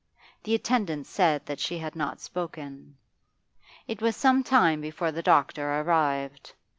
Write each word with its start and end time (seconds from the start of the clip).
The 0.45 0.55
attendant 0.55 1.05
said 1.05 1.45
that 1.45 1.59
she 1.59 1.77
had 1.77 1.95
not 1.95 2.19
spoken. 2.19 2.97
It 3.87 4.01
was 4.01 4.15
some 4.15 4.43
time 4.43 4.81
before 4.81 5.11
the 5.11 5.21
doctor 5.21 5.79
arrived. 5.81 6.53